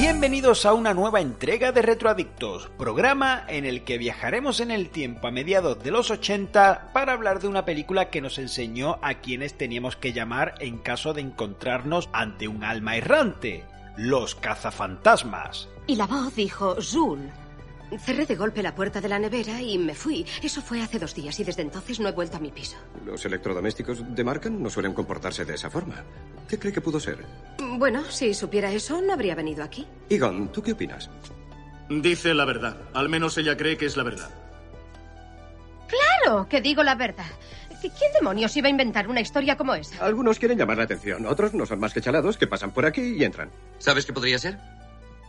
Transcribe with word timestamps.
Bienvenidos 0.00 0.64
a 0.64 0.74
una 0.74 0.94
nueva 0.94 1.20
entrega 1.20 1.72
de 1.72 1.82
Retroadictos, 1.82 2.70
programa 2.78 3.44
en 3.48 3.64
el 3.64 3.82
que 3.82 3.98
viajaremos 3.98 4.60
en 4.60 4.70
el 4.70 4.90
tiempo 4.90 5.26
a 5.26 5.32
mediados 5.32 5.82
de 5.82 5.90
los 5.90 6.12
80 6.12 6.90
para 6.92 7.14
hablar 7.14 7.40
de 7.40 7.48
una 7.48 7.64
película 7.64 8.08
que 8.08 8.20
nos 8.20 8.38
enseñó 8.38 9.00
a 9.02 9.14
quienes 9.14 9.58
teníamos 9.58 9.96
que 9.96 10.12
llamar 10.12 10.54
en 10.60 10.78
caso 10.78 11.14
de 11.14 11.22
encontrarnos 11.22 12.08
ante 12.12 12.46
un 12.46 12.62
alma 12.62 12.96
errante, 12.96 13.64
los 13.96 14.36
cazafantasmas. 14.36 15.68
Y 15.88 15.96
la 15.96 16.06
voz 16.06 16.32
dijo, 16.36 16.80
Zul. 16.80 17.32
Cerré 17.96 18.26
de 18.26 18.36
golpe 18.36 18.62
la 18.62 18.74
puerta 18.74 19.00
de 19.00 19.08
la 19.08 19.18
nevera 19.18 19.62
y 19.62 19.78
me 19.78 19.94
fui. 19.94 20.26
Eso 20.42 20.60
fue 20.60 20.82
hace 20.82 20.98
dos 20.98 21.14
días 21.14 21.38
y 21.40 21.44
desde 21.44 21.62
entonces 21.62 22.00
no 22.00 22.08
he 22.08 22.12
vuelto 22.12 22.36
a 22.36 22.40
mi 22.40 22.50
piso. 22.50 22.76
Los 23.06 23.24
electrodomésticos 23.24 24.14
de 24.14 24.24
marca 24.24 24.50
no 24.50 24.68
suelen 24.68 24.92
comportarse 24.92 25.44
de 25.44 25.54
esa 25.54 25.70
forma. 25.70 26.04
¿Qué 26.48 26.58
cree 26.58 26.72
que 26.72 26.80
pudo 26.80 27.00
ser? 27.00 27.24
Bueno, 27.78 28.04
si 28.10 28.34
supiera 28.34 28.70
eso, 28.72 29.00
no 29.00 29.12
habría 29.12 29.34
venido 29.34 29.64
aquí. 29.64 29.86
Egon, 30.10 30.52
¿tú 30.52 30.62
qué 30.62 30.72
opinas? 30.72 31.08
Dice 31.88 32.34
la 32.34 32.44
verdad. 32.44 32.76
Al 32.92 33.08
menos 33.08 33.38
ella 33.38 33.56
cree 33.56 33.78
que 33.78 33.86
es 33.86 33.96
la 33.96 34.02
verdad. 34.02 34.30
Claro 35.88 36.48
que 36.48 36.60
digo 36.60 36.82
la 36.82 36.94
verdad. 36.94 37.26
¿Quién 37.80 38.12
demonios 38.12 38.56
iba 38.56 38.66
a 38.66 38.70
inventar 38.70 39.08
una 39.08 39.20
historia 39.20 39.56
como 39.56 39.74
esa? 39.74 40.04
Algunos 40.04 40.38
quieren 40.38 40.58
llamar 40.58 40.78
la 40.78 40.84
atención, 40.84 41.26
otros 41.26 41.54
no 41.54 41.64
son 41.64 41.78
más 41.78 41.94
que 41.94 42.00
chalados 42.00 42.36
que 42.36 42.48
pasan 42.48 42.72
por 42.72 42.84
aquí 42.84 43.14
y 43.16 43.24
entran. 43.24 43.50
¿Sabes 43.78 44.04
qué 44.04 44.12
podría 44.12 44.38
ser? 44.38 44.58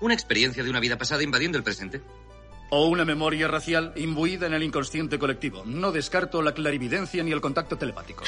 Una 0.02 0.16
experiencia 0.16 0.64
de 0.64 0.70
una 0.70 0.80
vida 0.80 0.98
pasada 0.98 1.22
invadiendo 1.22 1.58
el 1.58 1.64
presente. 1.64 2.02
O 2.72 2.88
una 2.88 3.04
memoria 3.04 3.48
racial 3.48 3.94
imbuida 3.96 4.48
en 4.48 4.54
el 4.54 4.64
inconsciente 4.64 5.18
colectivo. 5.18 5.64
No 5.66 5.92
descarto 5.92 6.42
la 6.42 6.54
clarividencia 6.54 7.24
ni 7.24 7.32
el 7.32 7.42
contacto 7.42 7.78
telepático. 7.78 8.24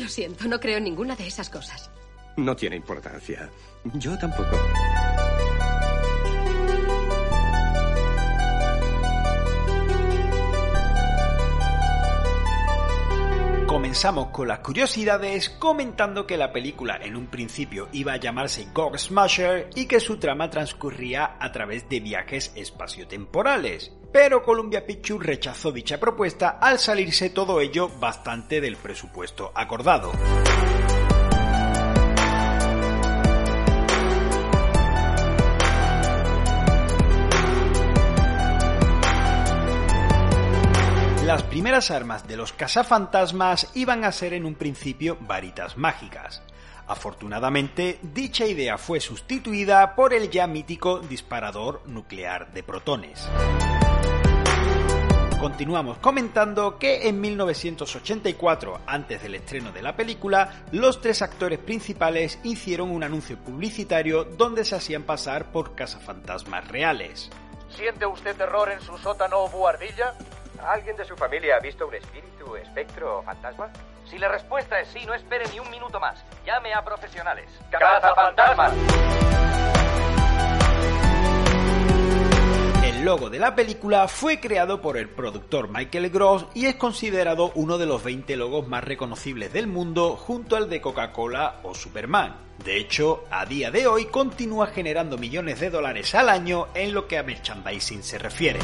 Lo 0.00 0.08
siento, 0.08 0.48
no 0.48 0.58
creo 0.58 0.78
en 0.78 0.84
ninguna 0.84 1.14
de 1.14 1.26
esas 1.26 1.48
cosas. 1.48 1.90
No 2.36 2.54
tiene 2.56 2.76
importancia. 2.76 3.50
Yo 3.94 4.16
tampoco. 4.18 4.56
Comenzamos 13.78 14.30
con 14.30 14.48
las 14.48 14.58
curiosidades 14.58 15.50
comentando 15.50 16.26
que 16.26 16.36
la 16.36 16.52
película 16.52 16.98
en 17.00 17.14
un 17.14 17.28
principio 17.28 17.88
iba 17.92 18.14
a 18.14 18.16
llamarse 18.16 18.66
Gog 18.74 18.98
Smasher 18.98 19.70
y 19.76 19.86
que 19.86 20.00
su 20.00 20.16
trama 20.16 20.50
transcurría 20.50 21.36
a 21.38 21.52
través 21.52 21.88
de 21.88 22.00
viajes 22.00 22.50
espaciotemporales. 22.56 23.92
Pero 24.12 24.42
Columbia 24.42 24.84
Pictures 24.84 25.24
rechazó 25.24 25.70
dicha 25.70 26.00
propuesta 26.00 26.58
al 26.60 26.80
salirse 26.80 27.30
todo 27.30 27.60
ello 27.60 27.88
bastante 28.00 28.60
del 28.60 28.74
presupuesto 28.74 29.52
acordado. 29.54 30.10
Primeras 41.58 41.90
armas 41.90 42.28
de 42.28 42.36
los 42.36 42.52
cazafantasmas 42.52 43.72
iban 43.74 44.04
a 44.04 44.12
ser 44.12 44.32
en 44.32 44.44
un 44.44 44.54
principio 44.54 45.18
varitas 45.22 45.76
mágicas. 45.76 46.40
Afortunadamente, 46.86 47.98
dicha 48.00 48.46
idea 48.46 48.78
fue 48.78 49.00
sustituida 49.00 49.96
por 49.96 50.14
el 50.14 50.30
ya 50.30 50.46
mítico 50.46 51.00
disparador 51.00 51.82
nuclear 51.86 52.52
de 52.52 52.62
protones. 52.62 53.28
Continuamos 55.40 55.98
comentando 55.98 56.78
que 56.78 57.08
en 57.08 57.20
1984, 57.20 58.82
antes 58.86 59.20
del 59.20 59.34
estreno 59.34 59.72
de 59.72 59.82
la 59.82 59.96
película, 59.96 60.62
los 60.70 61.00
tres 61.00 61.22
actores 61.22 61.58
principales 61.58 62.38
hicieron 62.44 62.88
un 62.88 63.02
anuncio 63.02 63.36
publicitario 63.36 64.22
donde 64.22 64.64
se 64.64 64.76
hacían 64.76 65.02
pasar 65.02 65.50
por 65.50 65.74
cazafantasmas 65.74 66.68
reales. 66.68 67.30
¿Siente 67.68 68.06
usted 68.06 68.36
terror 68.36 68.70
en 68.70 68.80
su 68.80 68.96
sótano 68.98 69.40
o 69.40 69.48
buhardilla? 69.48 70.14
¿Alguien 70.66 70.96
de 70.96 71.04
su 71.04 71.16
familia 71.16 71.56
ha 71.56 71.60
visto 71.60 71.86
un 71.86 71.94
espíritu, 71.94 72.56
espectro 72.56 73.18
o 73.18 73.22
fantasma? 73.22 73.70
Si 74.04 74.18
la 74.18 74.28
respuesta 74.28 74.80
es 74.80 74.88
sí, 74.88 75.04
no 75.06 75.14
espere 75.14 75.44
ni 75.52 75.60
un 75.60 75.70
minuto 75.70 76.00
más. 76.00 76.24
Llame 76.44 76.72
a 76.74 76.84
profesionales. 76.84 77.50
¡Cazafantasmas! 77.70 78.72
El 82.84 83.04
logo 83.04 83.30
de 83.30 83.38
la 83.38 83.54
película 83.54 84.08
fue 84.08 84.40
creado 84.40 84.80
por 84.80 84.96
el 84.96 85.08
productor 85.08 85.68
Michael 85.68 86.10
Gross 86.10 86.46
y 86.54 86.66
es 86.66 86.74
considerado 86.74 87.52
uno 87.54 87.78
de 87.78 87.86
los 87.86 88.02
20 88.02 88.36
logos 88.36 88.66
más 88.66 88.82
reconocibles 88.82 89.52
del 89.52 89.66
mundo 89.66 90.16
junto 90.16 90.56
al 90.56 90.68
de 90.68 90.80
Coca-Cola 90.80 91.60
o 91.62 91.74
Superman. 91.74 92.36
De 92.64 92.76
hecho, 92.76 93.24
a 93.30 93.46
día 93.46 93.70
de 93.70 93.86
hoy 93.86 94.06
continúa 94.06 94.66
generando 94.66 95.16
millones 95.16 95.60
de 95.60 95.70
dólares 95.70 96.14
al 96.14 96.28
año 96.28 96.66
en 96.74 96.92
lo 96.92 97.06
que 97.06 97.18
a 97.18 97.22
merchandising 97.22 98.02
se 98.02 98.18
refiere. 98.18 98.58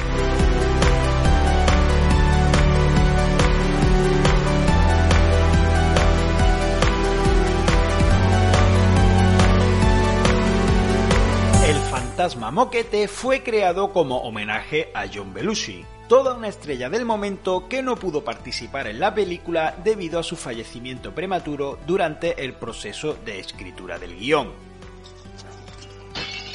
Moquete 12.55 13.09
fue 13.09 13.43
creado 13.43 13.93
como 13.93 14.19
homenaje 14.19 14.89
a 14.95 15.07
John 15.13 15.35
Belushi, 15.35 15.85
toda 16.09 16.35
una 16.35 16.47
estrella 16.47 16.89
del 16.89 17.05
momento 17.05 17.69
que 17.69 17.83
no 17.83 17.97
pudo 17.97 18.23
participar 18.23 18.87
en 18.87 19.01
la 19.01 19.13
película 19.13 19.75
debido 19.83 20.21
a 20.21 20.23
su 20.23 20.37
fallecimiento 20.37 21.13
prematuro 21.13 21.81
durante 21.85 22.45
el 22.45 22.55
proceso 22.55 23.19
de 23.25 23.41
escritura 23.41 23.99
del 23.99 24.17
guion. 24.17 24.53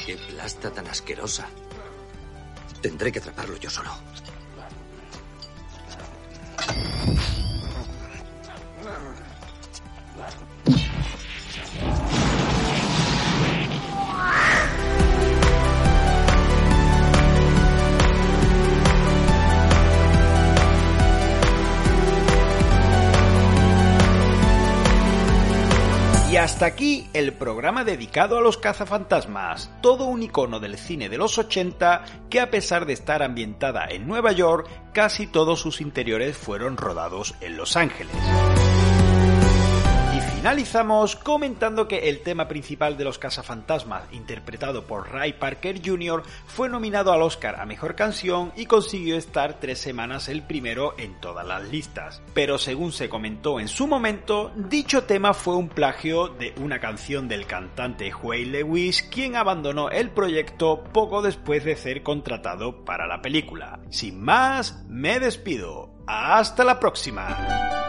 ¡Qué 0.06 0.16
plasta 0.16 0.70
tan 0.70 0.86
asquerosa! 0.86 1.50
Tendré 2.80 3.12
que 3.12 3.18
atraparlo 3.18 3.58
yo 3.58 3.68
solo. 3.68 3.90
Y 26.30 26.36
hasta 26.36 26.64
aquí 26.64 27.08
el 27.12 27.32
programa 27.32 27.82
dedicado 27.82 28.38
a 28.38 28.40
los 28.40 28.56
cazafantasmas, 28.56 29.68
todo 29.80 30.04
un 30.04 30.22
icono 30.22 30.60
del 30.60 30.78
cine 30.78 31.08
de 31.08 31.18
los 31.18 31.36
80 31.38 32.04
que 32.30 32.38
a 32.38 32.52
pesar 32.52 32.86
de 32.86 32.92
estar 32.92 33.24
ambientada 33.24 33.86
en 33.90 34.06
Nueva 34.06 34.30
York, 34.30 34.68
casi 34.92 35.26
todos 35.26 35.58
sus 35.58 35.80
interiores 35.80 36.36
fueron 36.36 36.76
rodados 36.76 37.34
en 37.40 37.56
Los 37.56 37.76
Ángeles. 37.76 38.14
Finalizamos 40.40 41.16
comentando 41.16 41.86
que 41.86 42.08
el 42.08 42.22
tema 42.22 42.48
principal 42.48 42.96
de 42.96 43.04
los 43.04 43.18
cazafantasmas, 43.18 44.04
interpretado 44.10 44.86
por 44.86 45.12
Ray 45.12 45.34
Parker 45.34 45.82
Jr., 45.84 46.22
fue 46.46 46.70
nominado 46.70 47.12
al 47.12 47.20
Oscar 47.20 47.60
a 47.60 47.66
Mejor 47.66 47.94
Canción 47.94 48.50
y 48.56 48.64
consiguió 48.64 49.18
estar 49.18 49.60
tres 49.60 49.80
semanas 49.80 50.30
el 50.30 50.42
primero 50.42 50.94
en 50.96 51.20
todas 51.20 51.46
las 51.46 51.64
listas. 51.64 52.22
Pero 52.32 52.56
según 52.56 52.92
se 52.92 53.10
comentó 53.10 53.60
en 53.60 53.68
su 53.68 53.86
momento, 53.86 54.50
dicho 54.56 55.04
tema 55.04 55.34
fue 55.34 55.56
un 55.56 55.68
plagio 55.68 56.28
de 56.28 56.54
una 56.56 56.80
canción 56.80 57.28
del 57.28 57.44
cantante 57.44 58.10
Huey 58.10 58.46
Lewis, 58.46 59.02
quien 59.02 59.36
abandonó 59.36 59.90
el 59.90 60.08
proyecto 60.08 60.84
poco 60.84 61.20
después 61.20 61.64
de 61.66 61.76
ser 61.76 62.02
contratado 62.02 62.82
para 62.86 63.06
la 63.06 63.20
película. 63.20 63.80
Sin 63.90 64.22
más, 64.22 64.86
me 64.88 65.20
despido. 65.20 65.90
Hasta 66.06 66.64
la 66.64 66.80
próxima. 66.80 67.79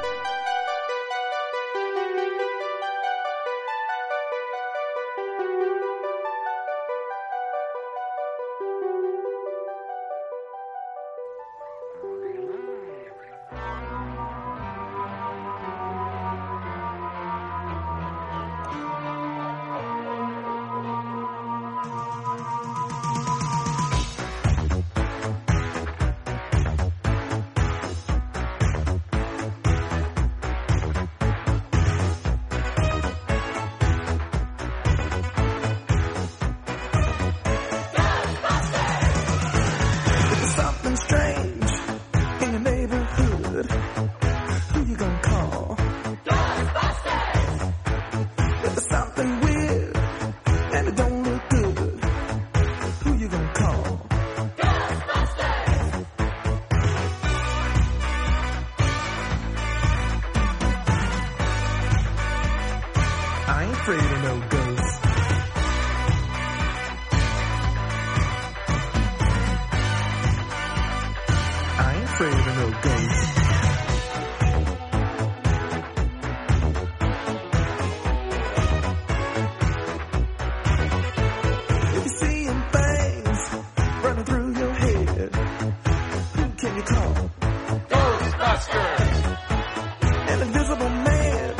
invisible 90.41 90.89
man 90.89 91.55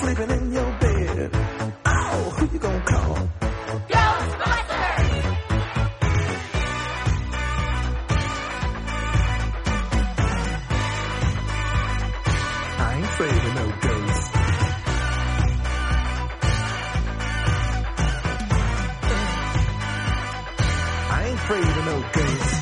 sleeping 0.00 0.30
in 0.30 0.52
your 0.52 0.78
bed. 0.78 1.30
Oh, 1.84 2.34
who 2.38 2.48
you 2.52 2.58
gonna 2.58 2.84
call? 2.84 3.14
Ghostbusters! 3.88 5.38
I 12.80 12.94
ain't 12.96 13.04
afraid 13.04 13.44
of 13.48 13.54
no 13.54 13.66
ghosts. 13.86 14.30
I 21.10 21.24
ain't 21.26 21.38
afraid 21.38 21.64
of 21.64 21.84
no 21.84 22.10
ghosts. 22.12 22.57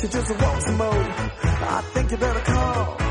You 0.00 0.08
just 0.08 0.30
wants 0.40 0.64
some 0.64 0.76
more. 0.76 0.92
I 0.94 1.82
think 1.92 2.10
you 2.12 2.16
better 2.18 2.40
call. 2.40 3.07